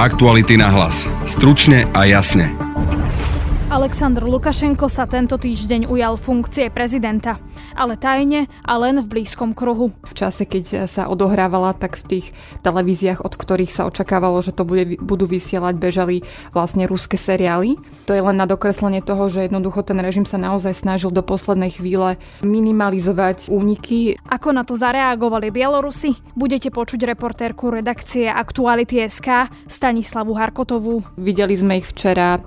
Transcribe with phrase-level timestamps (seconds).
[0.00, 1.04] Aktuality na hlas.
[1.28, 2.48] Stručne a jasne.
[3.68, 7.36] Aleksandr Lukašenko sa tento týždeň ujal funkcie prezidenta,
[7.74, 9.92] ale tajne a len v blízkom kruhu.
[10.06, 12.26] V čase, keď sa odohrávala, tak v tých
[12.62, 16.16] televíziách, od ktorých sa očakávalo, že to bude, budú vysielať, bežali
[16.52, 17.80] vlastne ruské seriály.
[18.06, 21.74] To je len na dokreslenie toho, že jednoducho ten režim sa naozaj snažil do poslednej
[21.74, 24.18] chvíle minimalizovať úniky.
[24.26, 26.14] Ako na to zareagovali Bielorusi?
[26.36, 31.02] Budete počuť reportérku redakcie Aktuality.sk Stanislavu Harkotovú.
[31.16, 32.42] Videli sme ich včera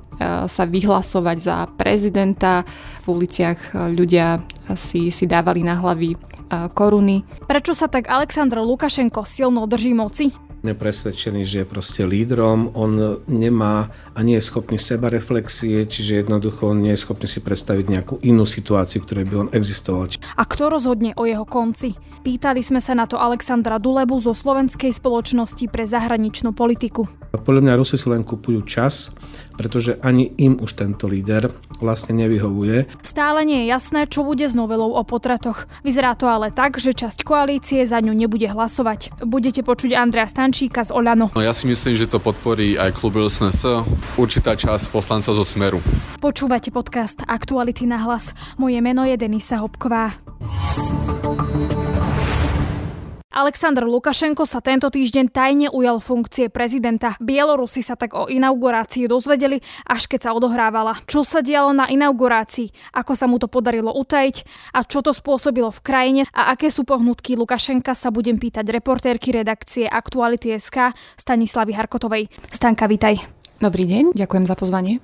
[0.46, 2.62] sa vyhlasovať za prezidenta.
[3.04, 4.40] V uliciach ľudia
[4.80, 6.16] si, si dávali na hlavy
[6.72, 7.28] koruny.
[7.44, 10.32] Prečo sa tak Aleksandr Lukašenko silno drží moci?
[10.64, 16.72] Sme presvedčení, že je proste lídrom, on nemá a nie je schopný sebareflexie, čiže jednoducho
[16.72, 20.08] on nie je schopný si predstaviť nejakú inú situáciu, v ktorej by on existoval.
[20.40, 22.00] A kto rozhodne o jeho konci?
[22.24, 27.12] Pýtali sme sa na to Alexandra Dulebu zo Slovenskej spoločnosti pre zahraničnú politiku.
[27.36, 29.12] Podľa mňa Rusi si len kupujú čas,
[29.60, 31.52] pretože ani im už tento líder
[31.84, 32.88] vlastne nevyhovuje.
[33.04, 35.68] Stále nie je jasné, čo bude s novelou o potratoch.
[35.84, 39.20] Vyzerá to ale tak, že časť koalície za ňu nebude hlasovať.
[39.28, 41.34] Budete počuť Andrea Stančíka z Olano.
[41.34, 43.90] No ja si myslím, že to podporí aj klub LSNS,
[44.22, 45.82] určitá časť poslancov zo Smeru.
[46.22, 48.38] Počúvate podcast Aktuality na hlas.
[48.62, 50.14] Moje meno je Denisa Hopková.
[53.34, 57.18] Aleksandr Lukašenko sa tento týždeň tajne ujal funkcie prezidenta.
[57.18, 59.58] Bielorusi sa tak o inaugurácii dozvedeli,
[59.90, 61.02] až keď sa odohrávala.
[61.10, 64.46] Čo sa dialo na inaugurácii, ako sa mu to podarilo utajiť
[64.78, 69.34] a čo to spôsobilo v krajine a aké sú pohnutky Lukašenka sa budem pýtať reportérky
[69.34, 72.30] redakcie Aktuality.sk Stanislavy Harkotovej.
[72.54, 73.43] Stanka, vitaj.
[73.64, 75.00] Dobrý deň, ďakujem za pozvanie.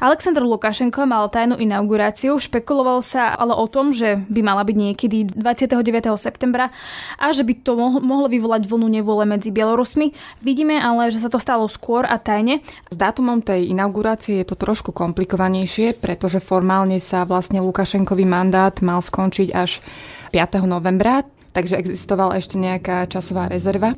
[0.00, 5.28] Aleksandr Lukašenko mal tajnú inauguráciu, špekuloval sa ale o tom, že by mala byť niekedy
[5.28, 5.76] 29.
[6.16, 6.72] septembra
[7.20, 10.16] a že by to mohlo vyvolať vlnu nevôle medzi Bielorusmi.
[10.40, 12.64] Vidíme ale, že sa to stalo skôr a tajne.
[12.88, 19.04] S dátumom tej inaugurácie je to trošku komplikovanejšie, pretože formálne sa vlastne Lukašenkový mandát mal
[19.04, 19.84] skončiť až
[20.32, 20.64] 5.
[20.64, 23.92] novembra, takže existovala ešte nejaká časová rezerva.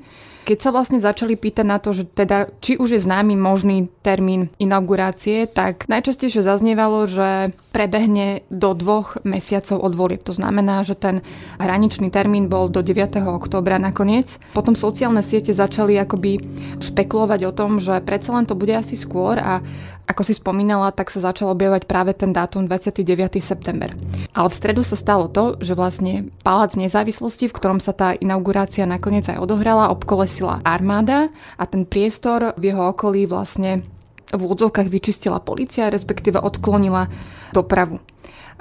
[0.50, 4.50] Keď sa vlastne začali pýtať na to, že teda či už je známy možný termín
[4.58, 10.26] inaugurácie, tak najčastejšie zaznievalo, že prebehne do dvoch mesiacov od volieb.
[10.26, 11.22] To znamená, že ten
[11.62, 13.22] hraničný termín bol do 9.
[13.30, 14.42] oktobra nakoniec.
[14.50, 16.42] Potom sociálne siete začali akoby
[16.82, 19.62] špekulovať o tom, že predsa len to bude asi skôr a
[20.10, 23.06] ako si spomínala, tak sa začal objavovať práve ten dátum 29.
[23.38, 23.94] september.
[24.34, 28.82] Ale v stredu sa stalo to, že vlastne Palác nezávislosti, v ktorom sa tá inaugurácia
[28.90, 33.86] nakoniec aj odohrala, obkolesila armáda a ten priestor v jeho okolí vlastne
[34.30, 37.06] v úvodzovkách vyčistila policia, respektíve odklonila
[37.54, 38.02] dopravu.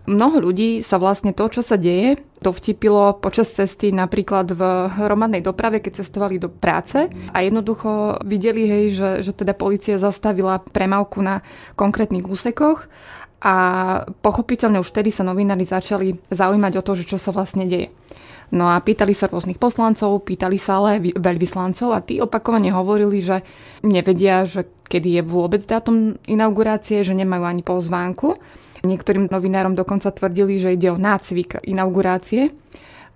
[0.09, 5.45] Mnoho ľudí sa vlastne to, čo sa deje, to vtipilo počas cesty napríklad v hromadnej
[5.45, 11.21] doprave, keď cestovali do práce a jednoducho videli, hej, že, že teda policia zastavila premávku
[11.21, 11.45] na
[11.77, 12.89] konkrétnych úsekoch
[13.37, 13.55] a
[14.25, 17.93] pochopiteľne už vtedy sa novinári začali zaujímať o to, že čo sa vlastne deje.
[18.49, 23.45] No a pýtali sa rôznych poslancov, pýtali sa ale veľvyslancov a tí opakovane hovorili, že
[23.85, 28.41] nevedia, že kedy je vôbec dátum inaugurácie, že nemajú ani pozvánku
[28.83, 32.51] Niektorým novinárom dokonca tvrdili, že ide o nácvik inaugurácie.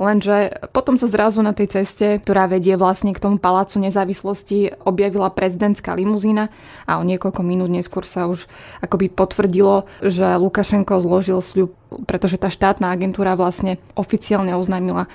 [0.04, 5.32] Lenže potom sa zrazu na tej ceste, ktorá vedie vlastne k tomu palácu nezávislosti, objavila
[5.32, 6.52] prezidentská limuzína
[6.84, 8.52] a o niekoľko minút neskôr sa už
[8.84, 11.72] akoby potvrdilo, že Lukašenko zložil sľub
[12.06, 15.06] pretože tá štátna agentúra vlastne oficiálne oznámila,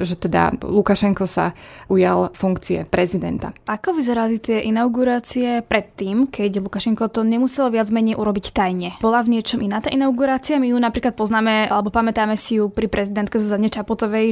[0.00, 1.52] že teda Lukašenko sa
[1.92, 3.52] ujal funkcie prezidenta.
[3.68, 8.90] Ako vyzerali tie inaugurácie predtým, keď Lukašenko to nemusel viac menej urobiť tajne?
[9.04, 10.56] Bola v niečom iná tá inaugurácia?
[10.56, 13.68] My ju napríklad poznáme, alebo pamätáme si ju pri prezidentke Zuzane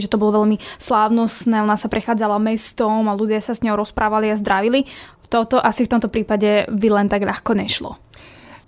[0.00, 4.32] Že to bolo veľmi slávnostné, ona sa prechádzala mestom a ľudia sa s ňou rozprávali
[4.32, 4.88] a zdravili.
[5.30, 8.09] Toto asi v tomto prípade by len tak ľahko nešlo.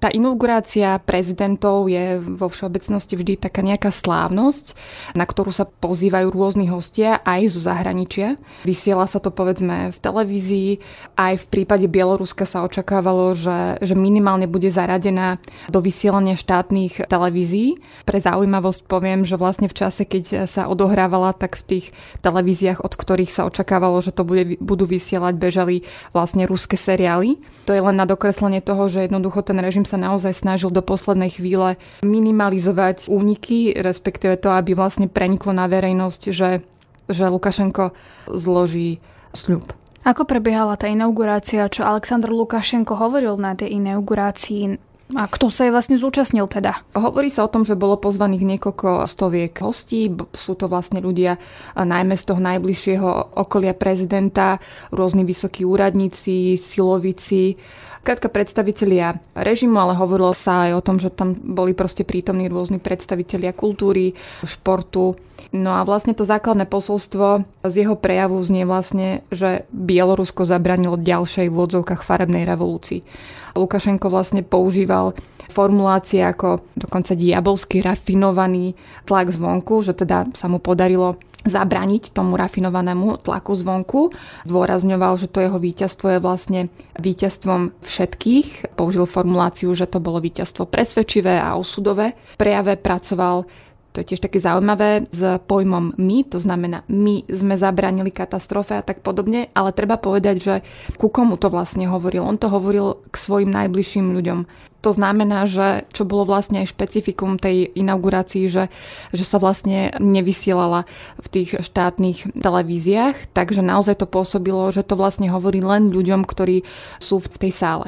[0.03, 4.75] Tá inaugurácia prezidentov je vo všeobecnosti vždy taká nejaká slávnosť,
[5.15, 8.35] na ktorú sa pozývajú rôzni hostia aj zo zahraničia.
[8.67, 10.83] Vysiela sa to povedzme v televízii,
[11.15, 15.39] aj v prípade Bieloruska sa očakávalo, že, že minimálne bude zaradená
[15.71, 17.79] do vysielania štátnych televízií.
[18.03, 21.87] Pre zaujímavosť poviem, že vlastne v čase, keď sa odohrávala, tak v tých
[22.27, 27.39] televíziách, od ktorých sa očakávalo, že to bude, budú vysielať, bežali vlastne ruské seriály.
[27.71, 31.37] To je len na dokreslenie toho, že jednoducho ten režim sa naozaj snažil do poslednej
[31.37, 36.65] chvíle minimalizovať úniky, respektíve to, aby vlastne preniklo na verejnosť, že,
[37.13, 37.93] že Lukašenko
[38.33, 39.05] zloží
[39.37, 39.69] sľub.
[40.03, 44.91] Ako prebiehala tá inaugurácia, čo Aleksandr Lukašenko hovoril na tej inaugurácii?
[45.13, 46.81] A kto sa jej vlastne zúčastnil teda?
[46.97, 50.09] Hovorí sa o tom, že bolo pozvaných niekoľko stoviek hostí.
[50.33, 51.37] Sú to vlastne ľudia
[51.77, 54.57] najmä z toho najbližšieho okolia prezidenta,
[54.89, 57.61] rôzni vysokí úradníci, silovici,
[58.03, 62.83] Krátka predstavitelia režimu, ale hovorilo sa aj o tom, že tam boli proste prítomní rôzni
[62.83, 65.15] predstavitelia kultúry, športu.
[65.55, 71.47] No a vlastne to základné posolstvo z jeho prejavu znie vlastne, že Bielorusko zabranilo ďalšej
[71.47, 73.07] v odzovkách farebnej revolúcii.
[73.55, 75.15] Lukašenko vlastne používal
[75.53, 78.75] formulácie ako dokonca diabolsky rafinovaný
[79.05, 84.01] tlak zvonku, že teda sa mu podarilo zabraniť tomu rafinovanému tlaku zvonku.
[84.47, 86.61] Dôrazňoval, že to jeho víťazstvo je vlastne
[86.99, 88.75] víťazstvom všetkých.
[88.79, 92.15] Použil formuláciu, že to bolo víťazstvo presvedčivé a osudové.
[92.39, 93.47] Prejave pracoval
[93.93, 98.81] to je tiež také zaujímavé s pojmom my, to znamená my sme zabránili katastrofe a
[98.81, 100.55] tak podobne, ale treba povedať, že
[100.97, 102.25] ku komu to vlastne hovoril.
[102.25, 104.72] On to hovoril k svojim najbližším ľuďom.
[104.83, 108.67] To znamená, že čo bolo vlastne aj špecifikum tej inaugurácii, že,
[109.15, 110.91] že sa vlastne nevysielala
[111.23, 116.67] v tých štátnych televíziách, takže naozaj to pôsobilo, že to vlastne hovorí len ľuďom, ktorí
[116.99, 117.87] sú v tej sále.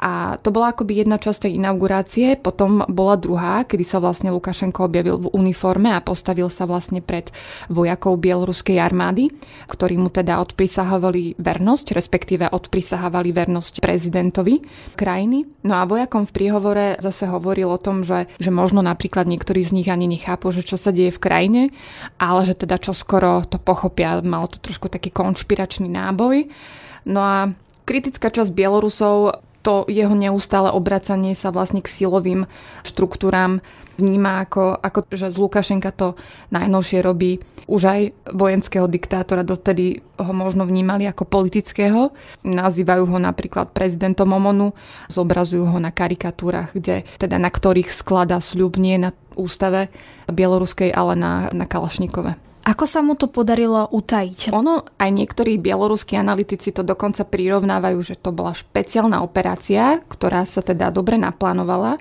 [0.00, 4.88] A to bola akoby jedna časť tej inaugurácie, potom bola druhá, kedy sa vlastne Lukašenko
[4.88, 7.28] objavil v uniforme a postavil sa vlastne pred
[7.68, 9.28] vojakov bieloruskej armády,
[9.68, 14.64] ktorí mu teda odprisahovali vernosť, respektíve odprisahovali vernosť prezidentovi
[14.96, 15.44] krajiny.
[15.68, 19.76] No a vojakom v príhovore zase hovoril o tom, že, že možno napríklad niektorí z
[19.76, 21.62] nich ani nechápu, že čo sa deje v krajine,
[22.16, 26.48] ale že teda čo skoro to pochopia, malo to trošku taký konšpiračný náboj.
[27.04, 27.36] No a
[27.84, 32.48] kritická časť Bielorusov to jeho neustále obracanie sa vlastne k silovým
[32.84, 33.60] štruktúram
[34.00, 36.16] vníma ako, ako že z Lukašenka to
[36.48, 38.00] najnovšie robí už aj
[38.34, 42.10] vojenského diktátora, dotedy ho možno vnímali ako politického.
[42.42, 44.74] Nazývajú ho napríklad prezidentom Omonu,
[45.06, 49.86] zobrazujú ho na karikatúrach, kde, teda na ktorých skladá sľub nie na ústave
[50.26, 52.49] bieloruskej, ale na, na Kalašnikove.
[52.60, 54.52] Ako sa mu to podarilo utajiť?
[54.52, 60.60] Ono, aj niektorí bieloruskí analytici to dokonca prirovnávajú, že to bola špeciálna operácia, ktorá sa
[60.60, 61.96] teda dobre naplánovala,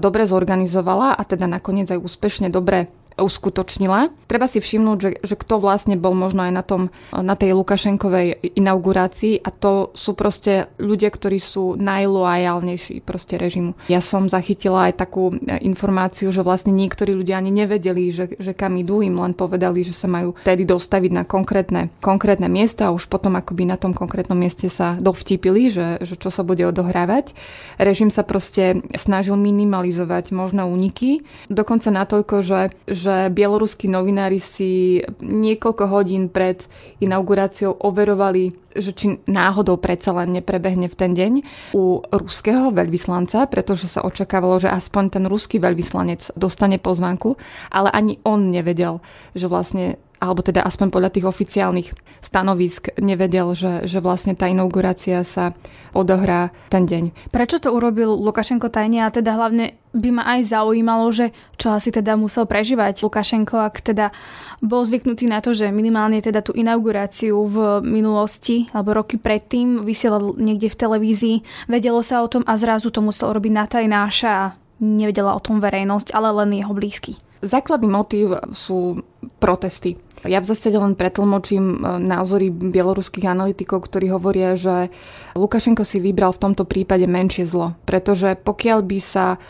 [0.00, 2.88] dobre zorganizovala a teda nakoniec aj úspešne dobre
[3.20, 4.10] uskutočnila.
[4.26, 6.82] Treba si všimnúť, že, že kto vlastne bol možno aj na, tom,
[7.12, 13.76] na tej Lukašenkovej inaugurácii a to sú proste ľudia, ktorí sú najloajálnejší proste režimu.
[13.92, 18.80] Ja som zachytila aj takú informáciu, že vlastne niektorí ľudia ani nevedeli, že, že kam
[18.80, 23.06] idú, im len povedali, že sa majú tedy dostaviť na konkrétne, konkrétne miesto a už
[23.06, 27.36] potom akoby na tom konkrétnom mieste sa dovtipili, že, že čo sa bude odohrávať.
[27.76, 35.02] Režim sa proste snažil minimalizovať možné úniky, dokonca natoľko, že, že že bieloruskí novinári si
[35.18, 36.62] niekoľko hodín pred
[37.02, 41.32] inauguráciou overovali, že či náhodou predsa len neprebehne v ten deň
[41.74, 47.34] u ruského veľvyslanca, pretože sa očakávalo, že aspoň ten ruský veľvyslanec dostane pozvanku,
[47.74, 49.02] ale ani on nevedel,
[49.34, 51.88] že vlastne alebo teda aspoň podľa tých oficiálnych
[52.20, 55.56] stanovisk nevedel, že, že vlastne tá inaugurácia sa
[55.96, 57.32] odohrá ten deň.
[57.32, 61.90] Prečo to urobil Lukašenko tajne a teda hlavne by ma aj zaujímalo, že čo asi
[61.90, 64.14] teda musel prežívať Lukašenko, ak teda
[64.62, 70.36] bol zvyknutý na to, že minimálne teda tú inauguráciu v minulosti alebo roky predtým vysielal
[70.36, 71.36] niekde v televízii,
[71.66, 75.58] vedelo sa o tom a zrazu to musel robiť na tajnáša a nevedela o tom
[75.58, 77.18] verejnosť, ale len jeho blízky.
[77.40, 79.00] Základný motív sú
[79.40, 79.96] protesty.
[80.28, 84.92] Ja v zásade len pretlmočím e, názory bieloruských analytikov, ktorí hovoria, že
[85.32, 89.40] Lukašenko si vybral v tomto prípade menšie zlo, pretože pokiaľ by sa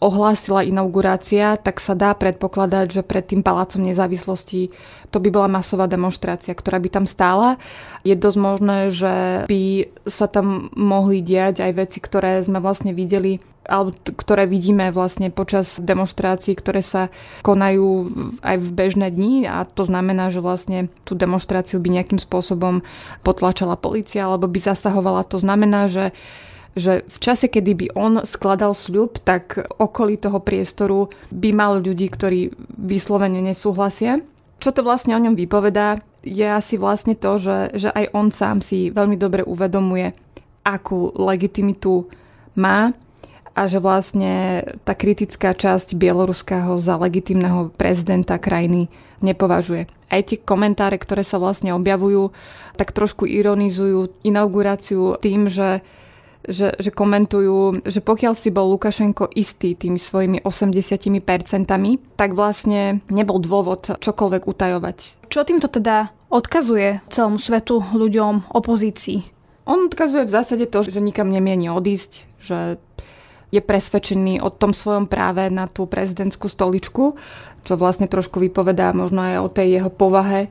[0.00, 4.72] ohlásila inaugurácia, tak sa dá predpokladať, že pred tým palácom nezávislosti
[5.12, 7.60] to by bola masová demonstrácia, ktorá by tam stála.
[8.06, 13.42] Je dosť možné, že by sa tam mohli diať aj veci, ktoré sme vlastne videli
[13.68, 17.12] alebo ktoré vidíme vlastne počas demonstrácií, ktoré sa
[17.44, 18.08] konajú
[18.40, 22.82] aj v bežné dni a to znamená, že vlastne tú demonstráciu by nejakým spôsobom
[23.22, 25.28] potlačala policia alebo by zasahovala.
[25.28, 26.10] To znamená, že
[26.78, 32.06] že v čase, kedy by on skladal sľub, tak okolí toho priestoru by mal ľudí,
[32.06, 34.22] ktorí vyslovene nesúhlasia.
[34.60, 38.60] Čo to vlastne o ňom vypovedá, je asi vlastne to, že, že aj on sám
[38.60, 40.12] si veľmi dobre uvedomuje,
[40.62, 42.06] akú legitimitu
[42.54, 42.92] má
[43.56, 48.92] a že vlastne tá kritická časť bieloruského za legitimného prezidenta krajiny
[49.24, 49.90] nepovažuje.
[50.06, 52.30] Aj tie komentáre, ktoré sa vlastne objavujú,
[52.78, 55.82] tak trošku ironizujú inauguráciu tým, že
[56.46, 61.20] že, že komentujú, že pokiaľ si bol Lukašenko istý tými svojimi 80%,
[62.16, 65.28] tak vlastne nebol dôvod čokoľvek utajovať.
[65.28, 69.26] Čo týmto teda odkazuje celému svetu, ľuďom, opozícii?
[69.68, 72.80] On odkazuje v zásade to, že nikam nemieni odísť, že
[73.50, 77.18] je presvedčený o tom svojom práve na tú prezidentskú stoličku,
[77.66, 80.48] čo vlastne trošku vypovedá možno aj o tej jeho povahe,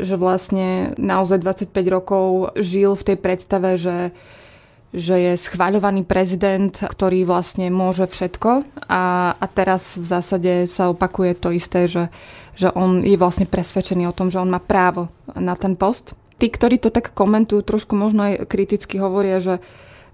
[0.00, 4.16] že vlastne naozaj 25 rokov žil v tej predstave, že
[4.92, 11.36] že je schváľovaný prezident, ktorý vlastne môže všetko a, a teraz v zásade sa opakuje
[11.36, 12.08] to isté, že,
[12.56, 16.16] že on je vlastne presvedčený o tom, že on má právo na ten post.
[16.40, 19.60] Tí, ktorí to tak komentujú, trošku možno aj kriticky hovoria, že,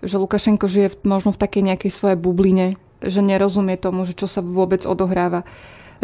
[0.03, 4.43] že Lukašenko žije možno v takej nejakej svojej bubline, že nerozumie tomu, že čo sa
[4.43, 5.47] vôbec odohráva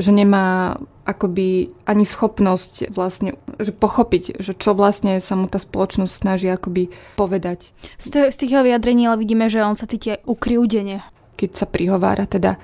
[0.01, 6.13] že nemá akoby ani schopnosť vlastne že pochopiť, že čo vlastne sa mu tá spoločnosť
[6.13, 6.89] snaží akoby
[7.21, 7.77] povedať.
[8.01, 11.05] Z, z tých jeho vyjadrení ale vidíme, že on sa cíti ukriúdene.
[11.37, 12.57] Keď sa prihovára teda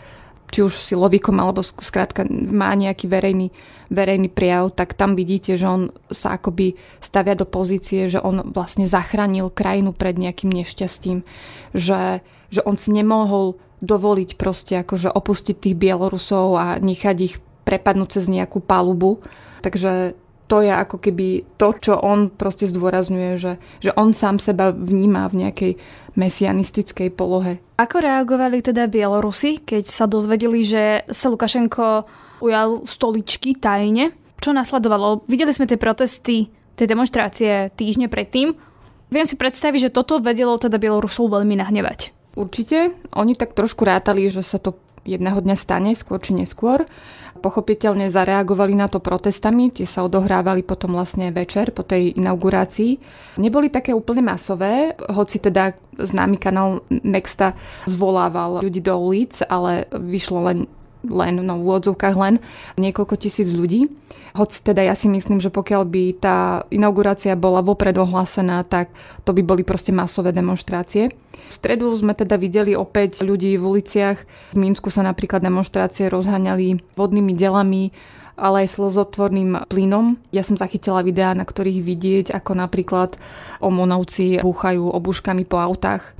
[0.47, 3.51] či už silovíkom, alebo skrátka má nejaký verejný,
[3.91, 8.87] verejný prijav, tak tam vidíte, že on sa akoby stavia do pozície, že on vlastne
[8.87, 11.27] zachránil krajinu pred nejakým nešťastím,
[11.75, 17.35] že, že on si nemohol dovoliť proste akože opustiť tých Bielorusov a nechať ich
[17.67, 19.21] prepadnúť cez nejakú palubu.
[19.61, 20.15] Takže
[20.47, 23.53] to je ako keby to, čo on proste zdôrazňuje, že,
[23.83, 25.73] že on sám seba vníma v nejakej
[26.15, 27.61] mesianistickej polohe.
[27.77, 32.09] Ako reagovali teda Bielorusi, keď sa dozvedeli, že sa Lukašenko
[32.41, 34.17] ujal stoličky tajne?
[34.41, 35.27] Čo nasledovalo?
[35.29, 38.57] Videli sme tie protesty, tie demonstrácie týždne predtým.
[39.13, 42.16] Viem si predstaviť, že toto vedelo teda Bielorusov veľmi nahnevať.
[42.37, 42.93] Určite.
[43.17, 44.77] Oni tak trošku rátali, že sa to
[45.09, 46.85] jedného dňa stane, skôr či neskôr.
[47.37, 52.99] Pochopiteľne zareagovali na to protestami, tie sa odohrávali potom vlastne večer po tej inaugurácii.
[53.41, 57.57] Neboli také úplne masové, hoci teda známy kanál Nexta
[57.89, 60.59] zvolával ľudí do ulic, ale vyšlo len
[61.09, 62.35] len, no v úvodzovkách len,
[62.77, 63.89] niekoľko tisíc ľudí.
[64.37, 66.37] Hoď teda ja si myslím, že pokiaľ by tá
[66.69, 68.93] inaugurácia bola vopred ohlásená, tak
[69.25, 71.09] to by boli proste masové demonstrácie.
[71.47, 74.19] V stredu sme teda videli opäť ľudí v uliciach.
[74.53, 77.95] V Mínsku sa napríklad demonstrácie rozháňali vodnými delami,
[78.37, 80.21] ale aj slzotvorným plynom.
[80.31, 83.17] Ja som zachytila videá, na ktorých vidieť, ako napríklad
[83.65, 86.13] omonovci búchajú obuškami po autách.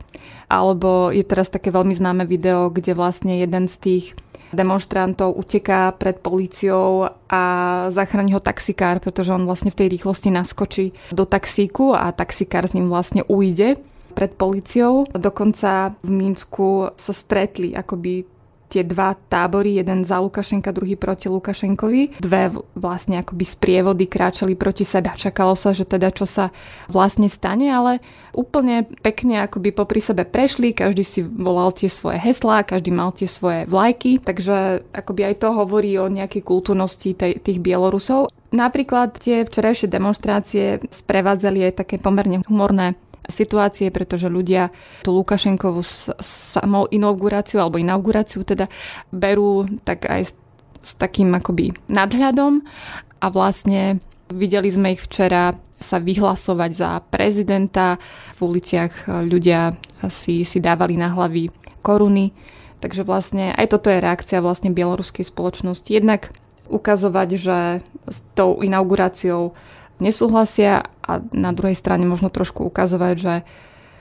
[0.49, 4.05] Alebo je teraz také veľmi známe video, kde vlastne jeden z tých
[4.53, 7.43] demonstrantov uteká pred políciou a
[7.91, 12.75] zachráni ho taxikár, pretože on vlastne v tej rýchlosti naskočí do taxíku a taxikár s
[12.75, 13.81] ním vlastne ujde
[14.17, 15.05] pred policiou.
[15.13, 18.36] Dokonca v Mínsku sa stretli akoby
[18.77, 22.21] tie dva tábory, jeden za Lukašenka, druhý proti Lukašenkovi.
[22.21, 26.53] Dve vlastne akoby sprievody kráčali proti sebe a čakalo sa, že teda čo sa
[26.93, 28.05] vlastne stane, ale
[28.37, 33.25] úplne pekne akoby popri sebe prešli, každý si volal tie svoje heslá, každý mal tie
[33.25, 38.29] svoje vlajky, takže akoby aj to hovorí o nejakej kultúrnosti tej, tých Bielorusov.
[38.53, 42.95] Napríklad tie včerajšie demonstrácie sprevádzali aj také pomerne humorné
[43.27, 44.71] situácie, pretože ľudia
[45.03, 45.83] tú Lukašenkovú
[46.23, 48.71] samou inauguráciu alebo inauguráciu teda
[49.11, 50.33] berú tak aj s,
[50.83, 52.63] s takým akoby nadhľadom
[53.23, 53.99] a vlastne
[54.31, 58.01] videli sme ich včera sa vyhlasovať za prezidenta.
[58.41, 59.77] V uliciach ľudia
[60.09, 61.53] si, si dávali na hlavy
[61.85, 62.33] koruny.
[62.81, 65.89] Takže vlastne aj toto je reakcia vlastne bieloruskej spoločnosti.
[65.89, 66.33] Jednak
[66.69, 67.59] ukazovať, že
[68.09, 69.55] s tou inauguráciou
[69.99, 73.35] nesúhlasia a na druhej strane možno trošku ukazovať, že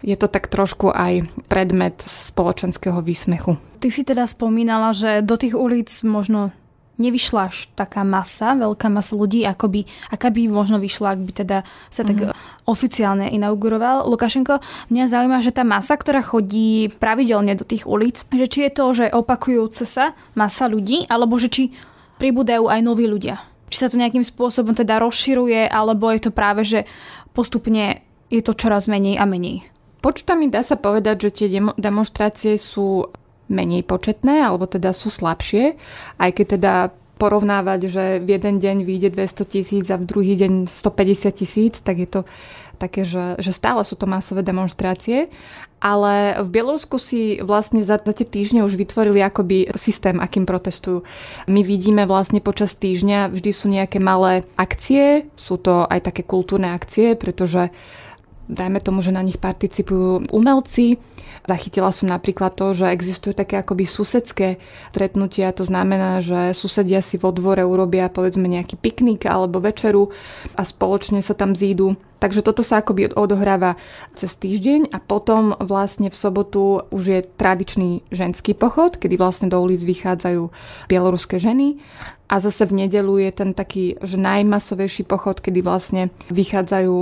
[0.06, 3.58] je to tak trošku aj predmet spoločenského výsmechu.
[3.82, 6.54] Ty si teda spomínala, že do tých ulic možno
[6.96, 9.82] nevyšla až taká masa, veľká masa ľudí, ako by,
[10.16, 11.58] aká by možno vyšla, ak by teda
[11.92, 12.72] sa tak mm-hmm.
[12.72, 14.64] oficiálne inauguroval Lukašenko.
[14.88, 18.86] Mňa zaujíma, že tá masa, ktorá chodí pravidelne do tých ulic, že či je to,
[18.96, 21.64] že opakujúce sa masa ľudí, alebo že či
[22.16, 23.44] pribúdajú aj noví ľudia
[23.75, 26.88] či sa to nejakým spôsobom teda rozširuje, alebo je to práve, že
[27.36, 28.00] postupne
[28.32, 29.67] je to čoraz menej a menej.
[30.00, 33.12] Počtami dá sa povedať, že tie demonstrácie sú
[33.51, 35.75] menej početné, alebo teda sú slabšie,
[36.24, 36.74] aj keď teda
[37.15, 42.00] porovnávať, že v jeden deň vyjde 200 tisíc a v druhý deň 150 tisíc, tak
[42.00, 42.22] je to
[42.75, 45.32] také, že, že stále sú to masové demonstrácie
[45.86, 51.05] ale v Bielorusku si vlastne za, za tie týždne už vytvorili akoby systém, akým protestujú.
[51.46, 56.74] My vidíme vlastne počas týždňa vždy sú nejaké malé akcie, sú to aj také kultúrne
[56.74, 57.70] akcie, pretože
[58.50, 60.98] dajme tomu, že na nich participujú umelci.
[61.46, 64.58] Zachytila som napríklad to, že existujú také akoby susedské
[64.90, 70.10] stretnutia, to znamená, že susedia si vo dvore urobia povedzme nejaký piknik alebo večeru
[70.58, 71.94] a spoločne sa tam zídu.
[72.18, 73.78] Takže toto sa akoby odohráva
[74.18, 79.62] cez týždeň a potom vlastne v sobotu už je tradičný ženský pochod, kedy vlastne do
[79.62, 80.50] ulic vychádzajú
[80.90, 81.78] bieloruské ženy
[82.25, 86.96] a zase v nedelu je ten taký že najmasovejší pochod, kedy vlastne vychádzajú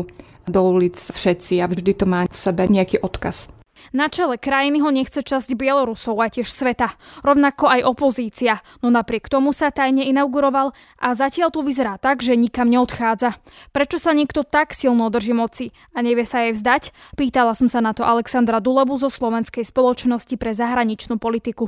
[0.48, 3.54] do ulic všetci a vždy to má v sebe nejaký odkaz.
[3.92, 9.28] Na čele krajiny ho nechce časť Bielorusov a tiež sveta, rovnako aj opozícia, no napriek
[9.28, 10.72] tomu sa tajne inauguroval
[11.04, 13.36] a zatiaľ tu vyzerá tak, že nikam neodchádza.
[13.76, 16.96] Prečo sa niekto tak silno drží moci a nevie sa jej vzdať?
[17.20, 21.68] Pýtala som sa na to Alexandra Dulebu zo Slovenskej spoločnosti pre zahraničnú politiku.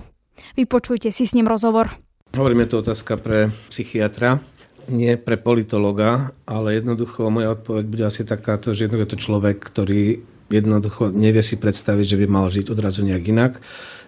[0.55, 1.91] Vypočujte si s ním rozhovor.
[2.35, 4.43] Hovoríme to otázka pre psychiatra,
[4.89, 9.57] nie pre politologa, ale jednoducho moja odpoveď bude asi takáto, že jednoducho je to človek,
[9.61, 10.03] ktorý
[10.49, 13.53] jednoducho nevie si predstaviť, že by mal žiť odrazu nejak inak,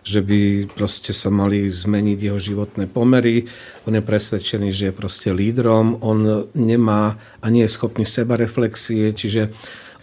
[0.05, 3.50] že by proste sa mali zmeniť jeho životné pomery.
[3.89, 9.12] On je presvedčený, že je proste lídrom, on nemá a nie je schopný seba reflexie,
[9.12, 9.51] čiže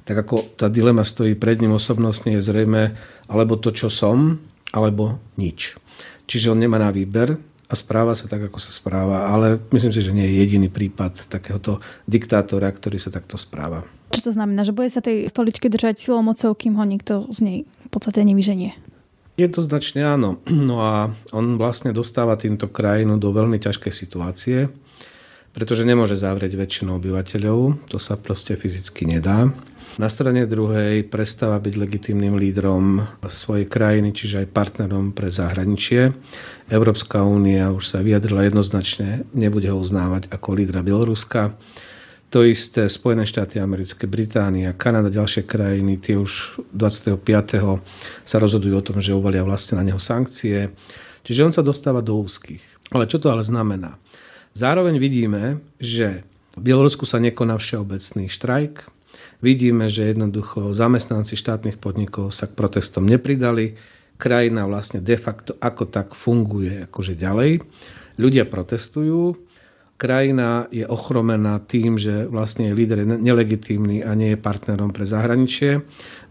[0.05, 2.93] tak ako tá dilema stojí pred ním osobnostne je zrejme
[3.31, 4.37] alebo to, čo som,
[4.75, 5.81] alebo nič.
[6.29, 7.41] Čiže on nemá na výber,
[7.75, 9.35] a správa sa tak, ako sa správa.
[9.35, 13.83] Ale myslím si, že nie je jediný prípad takéhoto diktátora, ktorý sa takto správa.
[14.15, 14.63] Čo to znamená?
[14.63, 18.23] Že bude sa tej stoličky držať silou mocou, kým ho nikto z nej v podstate
[18.23, 18.79] nevyženie?
[19.35, 20.39] Jednoznačne áno.
[20.71, 24.71] No a on vlastne dostáva týmto krajinu do veľmi ťažkej situácie,
[25.51, 27.91] pretože nemôže zavrieť väčšinu obyvateľov.
[27.91, 29.51] To sa proste fyzicky nedá.
[29.95, 36.11] Na strane druhej prestáva byť legitímnym lídrom svojej krajiny, čiže aj partnerom pre zahraničie.
[36.67, 41.55] Európska únia už sa vyjadrila jednoznačne, nebude ho uznávať ako lídra Bieloruska.
[42.35, 47.15] To isté Spojené štáty americké, Británia, Kanada, ďalšie krajiny, tie už 25.
[48.27, 50.75] sa rozhodujú o tom, že uvalia vlastne na neho sankcie.
[51.23, 52.91] Čiže on sa dostáva do úzkých.
[52.91, 53.95] Ale čo to ale znamená?
[54.59, 56.27] Zároveň vidíme, že
[56.59, 58.94] v Bielorusku sa nekoná všeobecný štrajk.
[59.45, 63.77] Vidíme, že jednoducho zamestnanci štátnych podnikov sa k protestom nepridali.
[64.17, 67.61] Krajina vlastne de facto ako tak funguje akože ďalej.
[68.15, 69.35] Ľudia protestujú,
[69.95, 75.83] krajina je ochromená tým, že vlastne je líder nelegitímny a nie je partnerom pre zahraničie.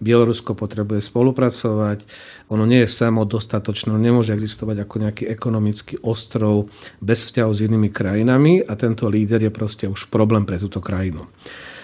[0.04, 2.04] Bielorusko potrebuje spolupracovať,
[2.52, 8.64] ono nie je samodostatočné, nemôže existovať ako nejaký ekonomický ostrov bez vzťahu s inými krajinami
[8.64, 11.28] a tento líder je proste už problém pre túto krajinu.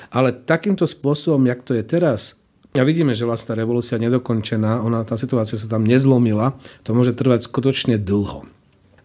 [0.10, 2.40] Ale takýmto spôsobom, jak to je teraz,
[2.78, 6.54] a vidíme, že vlastná revolúcia nedokončená, ona, tá situácia sa tam nezlomila,
[6.86, 8.46] to môže trvať skutočne dlho.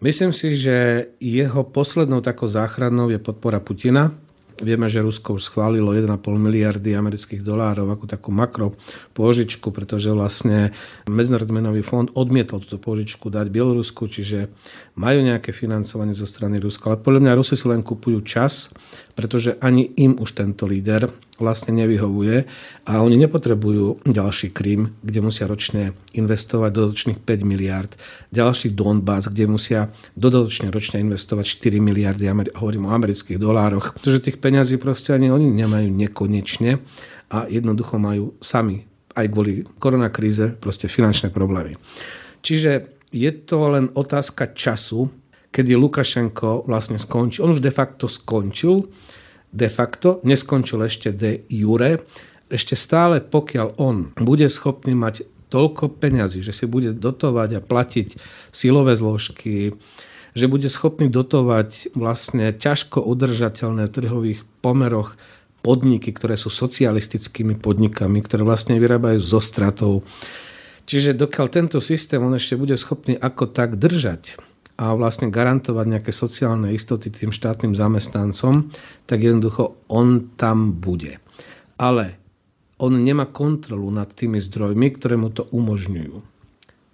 [0.05, 4.13] Myslím si, že jeho poslednou takou záchrannou je podpora Putina.
[4.55, 8.77] Vieme, že Rusko už schválilo 1,5 miliardy amerických dolárov ako takú makro
[9.11, 10.71] pôžičku, pretože vlastne
[11.11, 14.47] Medzinárodný fond odmietol túto pôžičku dať Bielorusku, čiže
[14.95, 16.87] majú nejaké financovanie zo strany Ruska.
[16.87, 18.71] Ale podľa mňa Rusi si len kupujú čas,
[19.15, 21.07] pretože ani im už tento líder
[21.39, 22.47] vlastne nevyhovuje
[22.87, 27.91] a oni nepotrebujú ďalší Krym, kde musia ročne investovať dodatočných 5 miliard,
[28.31, 34.37] ďalší Donbass, kde musia dodatočne ročne investovať 4 miliardy, hovorím o amerických dolároch, pretože tých
[34.39, 36.79] peňazí proste ani oni nemajú nekonečne
[37.31, 41.79] a jednoducho majú sami aj kvôli koronakríze proste finančné problémy.
[42.43, 45.07] Čiže je to len otázka času,
[45.55, 47.47] kedy Lukašenko vlastne skončil.
[47.47, 48.91] On už de facto skončil,
[49.55, 52.03] de facto, neskončil ešte de jure.
[52.51, 58.19] Ešte stále, pokiaľ on bude schopný mať toľko peňazí, že si bude dotovať a platiť
[58.51, 59.79] silové zložky,
[60.35, 65.15] že bude schopný dotovať vlastne ťažko udržateľné trhových pomeroch
[65.63, 70.03] podniky, ktoré sú socialistickými podnikami, ktoré vlastne vyrábajú zo stratou,
[70.85, 74.37] Čiže dokiaľ tento systém on ešte bude schopný ako tak držať
[74.75, 78.71] a vlastne garantovať nejaké sociálne istoty tým štátnym zamestnancom,
[79.07, 81.23] tak jednoducho on tam bude.
[81.79, 82.19] Ale
[82.75, 86.19] on nemá kontrolu nad tými zdrojmi, ktoré mu to umožňujú.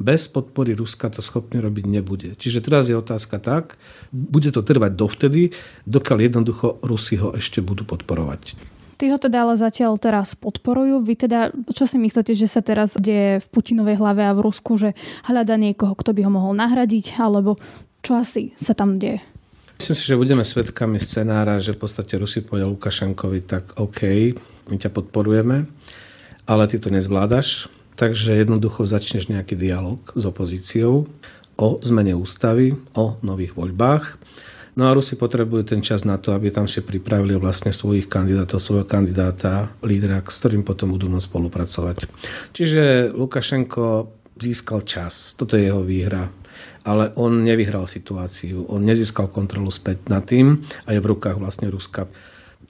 [0.01, 2.29] Bez podpory Ruska to schopný robiť nebude.
[2.33, 3.77] Čiže teraz je otázka tak,
[4.09, 5.53] bude to trvať dovtedy,
[5.85, 8.57] dokiaľ jednoducho Rusi ho ešte budú podporovať.
[9.01, 11.01] Tí ho teda ale zatiaľ teraz podporujú.
[11.01, 14.77] Vy teda, čo si myslíte, že sa teraz deje v Putinovej hlave a v Rusku,
[14.77, 14.93] že
[15.25, 17.57] hľada niekoho, kto by ho mohol nahradiť, alebo
[18.05, 19.17] čo asi sa tam deje?
[19.81, 24.37] Myslím si, že budeme svedkami scenára, že v podstate Rusi povedia Lukašenkovi, tak OK,
[24.69, 25.65] my ťa podporujeme,
[26.45, 31.09] ale ty to nezvládaš, takže jednoducho začneš nejaký dialog s opozíciou
[31.57, 34.21] o zmene ústavy, o nových voľbách
[34.71, 38.63] No a Rusi potrebujú ten čas na to, aby tam si pripravili vlastne svojich kandidátov,
[38.63, 42.07] svojho kandidáta, lídra, s ktorým potom budú môcť spolupracovať.
[42.55, 44.07] Čiže Lukašenko
[44.39, 45.35] získal čas.
[45.35, 46.31] Toto je jeho výhra.
[46.81, 48.65] Ale on nevyhral situáciu.
[48.71, 52.09] On nezískal kontrolu späť nad tým a je v rukách vlastne Ruska.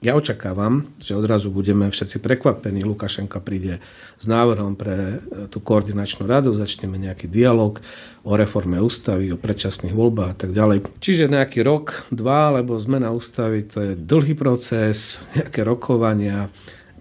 [0.02, 2.82] Ja očakávam, že odrazu budeme všetci prekvapení.
[2.82, 3.78] Lukašenka príde
[4.18, 7.78] s návrhom pre e, tú koordinačnú radu, začneme nejaký dialog
[8.26, 10.90] o reforme ústavy, o predčasných voľbách a tak ďalej.
[10.98, 16.50] Čiže nejaký rok, dva, lebo zmena ústavy to je dlhý proces, nejaké rokovania,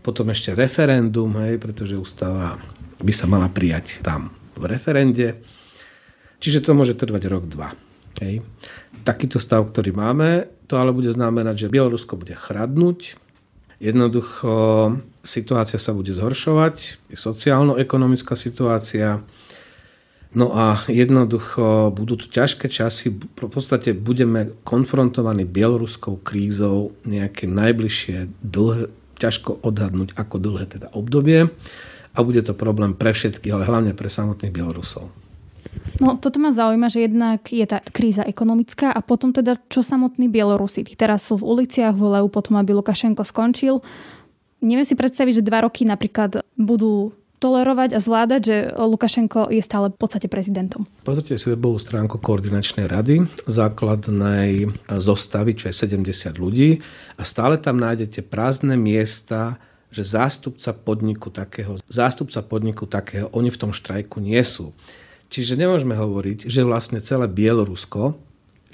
[0.06, 2.62] potom ešte referendum, hej, pretože ústava
[3.02, 5.42] by sa mala prijať tam v referende.
[6.38, 7.74] Čiže to môže trvať rok, dva.
[8.22, 8.46] Hej.
[9.02, 13.18] Takýto stav, ktorý máme, to ale bude znamenať, že Bielorusko bude chradnúť,
[13.82, 14.54] jednoducho
[15.26, 19.26] situácia sa bude zhoršovať, sociálno-ekonomická situácia,
[20.32, 28.40] No a jednoducho budú tu ťažké časy, v podstate budeme konfrontovaní bieloruskou krízou nejaké najbližšie
[28.40, 28.88] dlhé,
[29.20, 31.52] ťažko odhadnúť ako dlhé teda obdobie
[32.16, 35.12] a bude to problém pre všetkých, ale hlavne pre samotných Bielorusov.
[36.02, 40.34] No toto ma zaujíma, že jednak je tá kríza ekonomická a potom teda čo samotní
[40.34, 40.82] Bielorusi.
[40.98, 43.86] Teraz sú v uliciach, volajú potom, aby Lukašenko skončil.
[44.66, 49.90] Neviem si predstaviť, že dva roky napríklad budú tolerovať a zvládať, že Lukašenko je stále
[49.90, 50.86] v podstate prezidentom.
[51.02, 54.70] Pozrite si webovú stránku Koordinačnej rady, základnej
[55.02, 56.78] zostavy, čo je 70 ľudí
[57.18, 59.58] a stále tam nájdete prázdne miesta,
[59.90, 64.78] že zástupca podniku takého, zástupca podniku takého, oni v tom štrajku nie sú.
[65.32, 68.20] Čiže nemôžeme hovoriť, že vlastne celé Bielorusko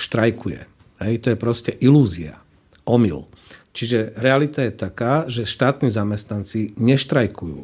[0.02, 0.65] štrajkuje.
[1.06, 2.41] Hej, to je proste ilúzia,
[2.82, 3.30] omyl.
[3.78, 7.62] Čiže realita je taká, že štátni zamestnanci neštrajkujú.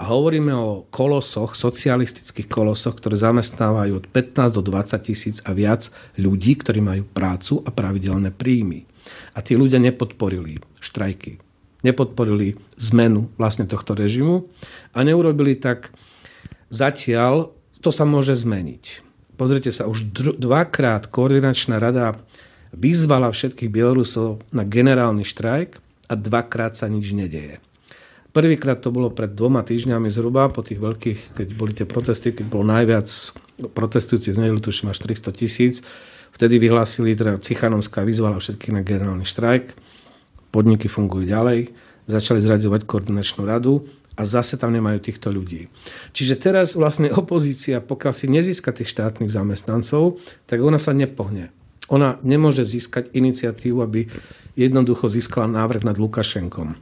[0.00, 5.92] A hovoríme o kolosoch, socialistických kolosoch, ktoré zamestnávajú od 15 do 20 tisíc a viac
[6.16, 8.88] ľudí, ktorí majú prácu a pravidelné príjmy.
[9.36, 11.36] A tí ľudia nepodporili štrajky.
[11.84, 14.48] Nepodporili zmenu vlastne tohto režimu
[14.96, 15.92] a neurobili tak
[16.72, 19.04] zatiaľ, to sa môže zmeniť.
[19.40, 22.20] Pozrite sa, už dvakrát koordinačná rada
[22.76, 27.58] vyzvala všetkých Bielorusov na generálny štrajk a dvakrát sa nič nedeje.
[28.30, 32.46] Prvýkrát to bolo pred dvoma týždňami zhruba, po tých veľkých, keď boli tie protesty, keď
[32.46, 33.08] bolo najviac
[33.74, 35.82] protestujúcich nedelu, tuším až 300 tisíc.
[36.30, 39.74] Vtedy vyhlásili, teda Cichanovská vyzvala všetkých na generálny štrajk.
[40.54, 41.74] Podniky fungujú ďalej,
[42.06, 43.82] začali zraďovať koordinačnú radu
[44.20, 45.72] a zase tam nemajú týchto ľudí.
[46.12, 51.48] Čiže teraz vlastne opozícia, pokiaľ si nezíska tých štátnych zamestnancov, tak ona sa nepohne.
[51.88, 54.12] Ona nemôže získať iniciatívu, aby
[54.60, 56.76] jednoducho získala návrh nad Lukašenkom.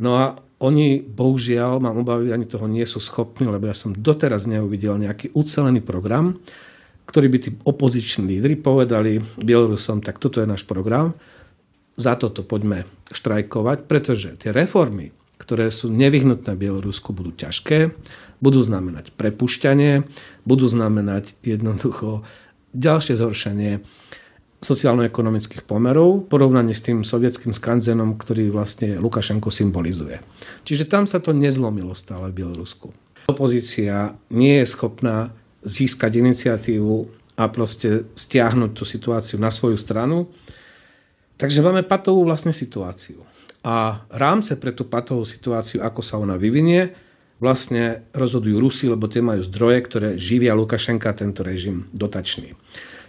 [0.00, 4.48] No a oni, bohužiaľ, mám obavy, ani toho nie sú schopní, lebo ja som doteraz
[4.48, 6.40] neuvidel nejaký ucelený program,
[7.06, 11.14] ktorý by tí opoziční lídry povedali Bielorusom, tak toto je náš program,
[11.98, 17.94] za toto poďme štrajkovať, pretože tie reformy, ktoré sú nevyhnutné Bielorusku, budú ťažké,
[18.42, 20.04] budú znamenať prepušťanie,
[20.46, 22.26] budú znamenať jednoducho
[22.74, 23.82] ďalšie zhoršenie
[24.58, 30.18] sociálno-ekonomických pomerov porovnaní s tým sovietským skanzenom, ktorý vlastne Lukašenko symbolizuje.
[30.66, 32.90] Čiže tam sa to nezlomilo stále v Bielorusku.
[33.30, 35.30] Opozícia nie je schopná
[35.62, 36.94] získať iniciatívu
[37.38, 40.26] a proste stiahnuť tú situáciu na svoju stranu.
[41.38, 43.22] Takže máme patovú vlastne situáciu.
[43.62, 46.94] A rámce pre tú patovú situáciu, ako sa ona vyvinie,
[47.38, 52.58] vlastne rozhodujú Rusi, lebo tie majú zdroje, ktoré živia Lukašenka tento režim dotačný.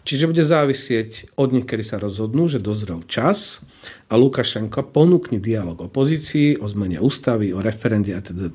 [0.05, 3.61] Čiže bude závisieť od nich, kedy sa rozhodnú, že dozrel čas
[4.07, 8.49] a Lukašenko ponúkne dialog opozícii o zmene ústavy, o referende a teda.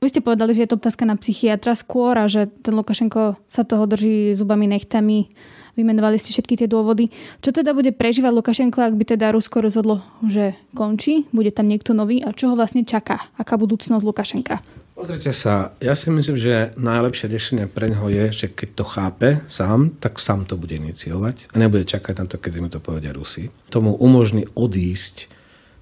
[0.00, 3.62] Vy ste povedali, že je to otázka na psychiatra skôr a že ten Lukašenko sa
[3.64, 5.32] toho drží zubami, nechtami.
[5.74, 7.10] Vymenovali ste všetky tie dôvody.
[7.42, 11.90] Čo teda bude prežívať Lukašenko, ak by teda Rusko rozhodlo, že končí, bude tam niekto
[11.92, 13.18] nový a čo ho vlastne čaká?
[13.34, 14.62] Aká budúcnosť Lukašenka?
[14.94, 19.28] Pozrite sa, ja si myslím, že najlepšie riešenie pre ňoho je, že keď to chápe
[19.50, 23.10] sám, tak sám to bude iniciovať a nebude čakať na to, kedy mu to povedia
[23.10, 23.50] Rusi.
[23.74, 25.26] Tomu umožní odísť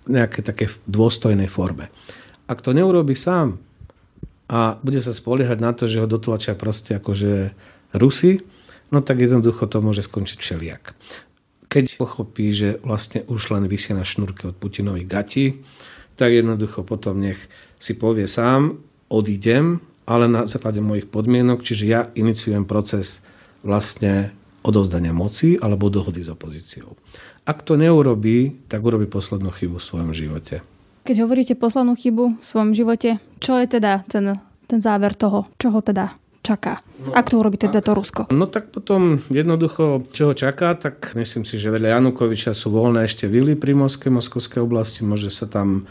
[0.09, 1.93] v nejakej také dôstojnej forme.
[2.49, 3.61] Ak to neurobi sám
[4.49, 7.53] a bude sa spoliehať na to, že ho dotlačia proste akože
[7.93, 8.41] Rusi,
[8.93, 10.83] no tak jednoducho to môže skončiť všelijak.
[11.73, 15.47] Keď pochopí, že vlastne už len vysie na šnúrke od Putinových gatí,
[16.21, 17.41] tak jednoducho potom nech
[17.81, 18.77] si povie sám,
[19.09, 23.25] odídem, ale na základe mojich podmienok, čiže ja iniciujem proces
[23.65, 26.95] vlastne odovzdania moci alebo dohody s opozíciou.
[27.43, 30.63] Ak to neurobí, tak urobí poslednú chybu v svojom živote.
[31.03, 34.39] Keď hovoríte poslednú chybu v svojom živote, čo je teda ten,
[34.71, 35.51] ten záver toho?
[35.59, 36.83] Čo ho teda čaká?
[37.15, 38.29] Ak to urobí teda to Rusko?
[38.35, 43.07] No tak potom jednoducho, čo ho čaká, tak myslím si, že vedľa Janukoviča sú voľné
[43.07, 45.07] ešte vily pri Moskve, Moskovskej oblasti.
[45.07, 45.87] Môže sa tam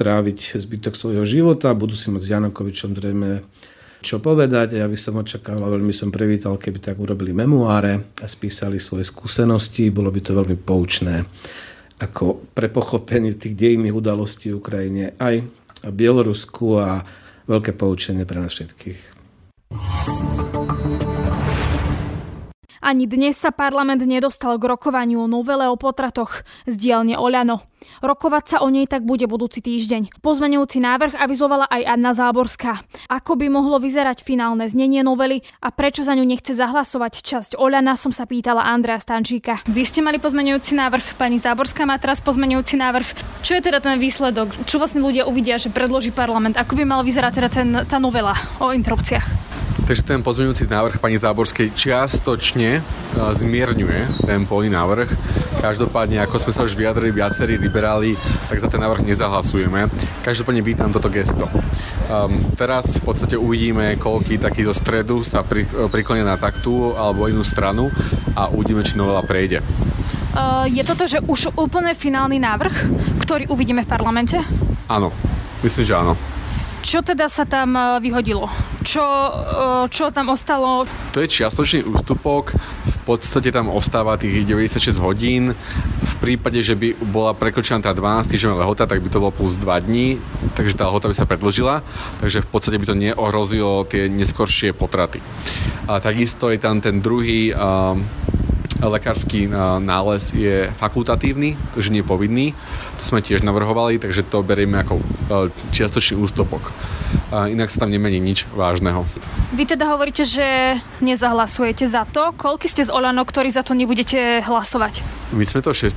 [0.00, 1.70] tráviť zbytok svojho života.
[1.76, 3.44] Budú si mať s Janokovičom zrejme
[4.02, 4.82] čo povedať.
[4.82, 9.94] Ja by som očakával, veľmi som privítal, keby tak urobili memoáre a spísali svoje skúsenosti.
[9.94, 11.22] Bolo by to veľmi poučné
[12.02, 15.46] ako pre pochopenie tých dejných udalostí v Ukrajine aj
[15.86, 17.06] v Bielorusku a
[17.46, 19.21] veľké poučenie pre nás všetkých.
[22.82, 27.62] Ani dnes sa parlament nedostal k rokovaniu o novele o potratoch z dielne Oľano.
[28.02, 30.18] Rokovať sa o nej tak bude budúci týždeň.
[30.18, 32.82] Pozmenujúci návrh avizovala aj Anna Záborská.
[33.06, 37.94] Ako by mohlo vyzerať finálne znenie novely a prečo za ňu nechce zahlasovať časť Oľana,
[37.94, 39.62] som sa pýtala Andrea Stančíka.
[39.70, 43.08] Vy ste mali pozmenujúci návrh, pani Záborská má teraz pozmenujúci návrh.
[43.46, 44.66] Čo je teda ten výsledok?
[44.66, 46.58] Čo vlastne ľudia uvidia, že predloží parlament?
[46.58, 49.54] Ako by mal vyzerať teda ten, tá novela o interrupciách?
[49.82, 52.82] Takže ten pozmeňujúci návrh pani Záborskej čiastočne e,
[53.16, 55.08] zmierňuje ten pôvodný návrh.
[55.58, 58.16] Každopádne, ako sme sa už vyjadrili viacerí liberáli,
[58.48, 59.88] tak za ten návrh nezahlasujeme.
[60.24, 61.48] Každopádne vítam toto gesto.
[62.08, 67.28] Um, teraz v podstate uvidíme, koľký takýto stredu sa pri, e, priklonia na taktu alebo
[67.28, 67.88] inú stranu
[68.36, 69.60] a uvidíme, či novela prejde.
[70.32, 72.74] Uh, je toto, že už úplne finálny návrh,
[73.20, 74.40] ktorý uvidíme v parlamente?
[74.88, 75.12] Áno,
[75.60, 76.31] myslím, že áno.
[76.82, 78.50] Čo teda sa tam e, vyhodilo?
[78.82, 79.30] Čo, e,
[79.86, 80.82] čo tam ostalo?
[81.14, 82.58] To je čiastočný ústupok.
[82.84, 85.54] V podstate tam ostáva tých 96 hodín.
[86.02, 89.54] V prípade, že by bola prekročená tá 12 týždňová lehota, tak by to bolo plus
[89.62, 90.18] 2 dní,
[90.58, 91.86] takže tá lehota by sa predlžila,
[92.18, 95.22] takže v podstate by to neohrozilo tie neskoršie potraty.
[95.86, 97.54] A takisto je tam ten druhý
[98.88, 99.46] lekársky
[99.78, 102.54] nález je fakultatívny, takže nie povinný.
[102.98, 105.02] To sme tiež navrhovali, takže to berieme ako e,
[105.70, 106.74] čiastočný ústupok.
[107.32, 109.08] Inak sa tam nemení nič vážneho.
[109.52, 112.32] Vy teda hovoríte, že nezahlasujete za to.
[112.36, 115.04] Koľky ste z Olano, ktorí za to nebudete hlasovať?
[115.32, 115.96] My sme to 16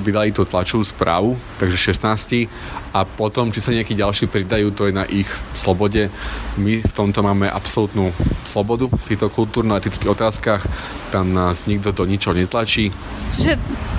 [0.00, 2.48] vydali tú tlačovú správu, takže 16
[2.92, 6.08] a potom, či sa nejakí ďalší pridajú, to je na ich slobode.
[6.56, 8.12] My v tomto máme absolútnu
[8.44, 10.64] slobodu v týchto kultúrno-etických otázkach.
[11.12, 12.92] Tam nás nikto do ničoho netlačí.
[13.32, 13.56] Čiže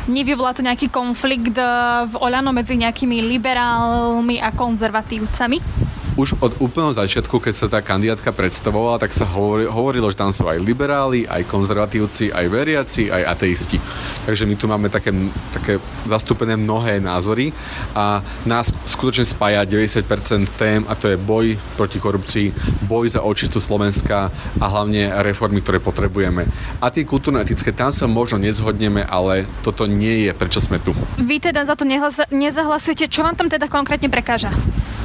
[0.10, 1.66] nevyvolá to nejaký konflikt eh,
[2.10, 5.83] v Olano medzi nejakými liberálmi a konzervatívcami?
[6.14, 10.30] Už od úplného začiatku, keď sa tá kandidátka predstavovala, tak sa hovorilo, hovorilo, že tam
[10.30, 13.78] sú aj liberáli, aj konzervatívci, aj veriaci, aj ateisti.
[14.30, 15.10] Takže my tu máme také,
[15.50, 17.50] také zastúpené mnohé názory
[17.98, 20.06] a nás skutočne spája 90%
[20.60, 22.54] tém a to je boj proti korupcii,
[22.86, 24.30] boj za očistu Slovenska
[24.62, 26.46] a hlavne reformy, ktoré potrebujeme.
[26.78, 30.94] A tie kultúrno-etické, tam sa možno nezhodneme, ale toto nie je, prečo sme tu.
[31.18, 31.88] Vy teda za to
[32.30, 33.10] nezahlasujete.
[33.10, 34.54] Čo vám tam teda konkrétne prekáža?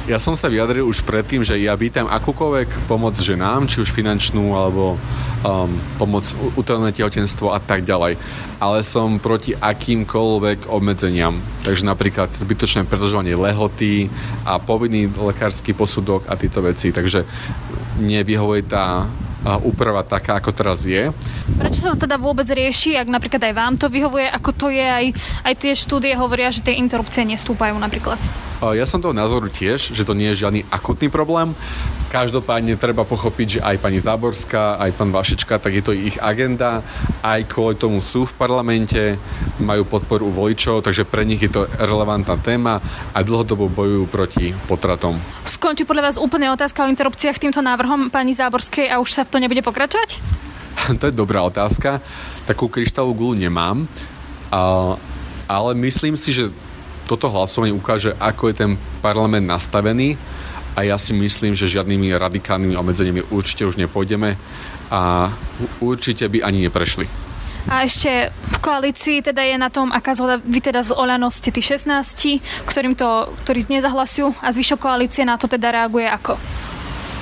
[0.09, 4.55] Ja som sa vyjadril už predtým, že ja vítam akúkoľvek pomoc ženám, či už finančnú
[4.55, 8.15] alebo um, pomoc utelné tehotenstvo a tak ďalej.
[8.59, 11.39] Ale som proti akýmkoľvek obmedzeniam.
[11.63, 14.07] Takže napríklad zbytočné predlžovanie lehoty
[14.43, 16.91] a povinný lekársky posudok a tieto veci.
[16.91, 17.23] Takže
[17.99, 19.07] nevyhovuje tá
[19.63, 21.15] úprava taká, ako teraz je.
[21.55, 24.83] Prečo sa to teda vôbec rieši, ak napríklad aj vám to vyhovuje, ako to je,
[24.83, 25.05] aj,
[25.47, 28.19] aj tie štúdie hovoria, že tie interrupcie nestúpajú napríklad?
[28.59, 31.55] Ja som toho názoru tiež, že to nie je žiadny akutný problém.
[32.11, 36.83] Každopádne treba pochopiť, že aj pani Záborská, aj pán Vašečka, tak je to ich agenda.
[37.23, 39.15] Aj kvôli tomu sú v parlamente,
[39.63, 42.83] majú podporu voličov, takže pre nich je to relevantná téma
[43.15, 45.15] a dlhodobo bojujú proti potratom.
[45.47, 49.31] Skončí podľa vás úplne otázka o interrupciách týmto návrhom pani Záborskej a už sa v
[49.31, 50.19] to nebude pokračovať?
[50.99, 52.03] to je dobrá otázka.
[52.43, 53.87] Takú kryštálovú gulu nemám,
[55.47, 56.51] ale myslím si, že
[57.09, 60.13] toto hlasovanie ukáže, ako je ten parlament nastavený
[60.77, 64.37] a ja si myslím, že žiadnymi radikálnymi obmedzeniami určite už nepôjdeme
[64.93, 65.33] a
[65.81, 67.09] určite by ani neprešli.
[67.67, 71.51] A ešte v koalícii teda je na tom, aká zhoda, vy teda v Olano ste
[71.51, 76.39] tí 16, ktorým to, ktorí nezahlasujú a zvyšok koalície na to teda reaguje ako?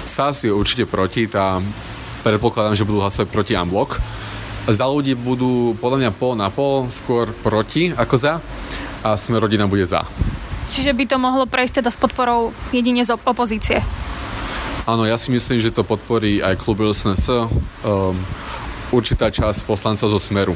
[0.07, 1.59] SAS je určite proti, tá
[2.21, 3.99] predpokladám, že budú hlasovať proti Amblok.
[4.67, 8.33] Za ľudí budú podľa mňa pol na pol, skôr proti ako za
[9.03, 10.05] a sme rodina bude za.
[10.67, 13.79] Čiže by to mohlo prejsť teda s podporou jedine z opozície?
[14.87, 18.15] Áno, ja si myslím, že to podporí aj klub LSNS, um,
[18.91, 20.55] určitá časť poslancov zo Smeru.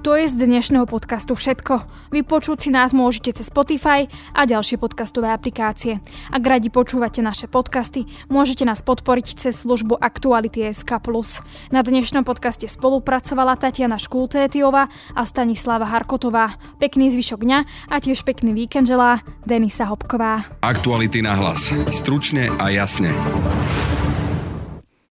[0.00, 1.84] To je z dnešného podcastu všetko.
[2.08, 6.00] Vypočuť si nás môžete cez Spotify a ďalšie podcastové aplikácie.
[6.32, 10.88] Ak radi počúvate naše podcasty, môžete nás podporiť cez službu Aktuality.sk+.
[11.68, 16.56] Na dnešnom podcaste spolupracovala Tatiana Škultétiová a Stanislava Harkotová.
[16.80, 17.58] Pekný zvyšok dňa
[17.92, 20.48] a tiež pekný víkend želá Denisa Hopková.
[20.64, 21.76] Aktuality na hlas.
[21.92, 23.12] Stručne a jasne.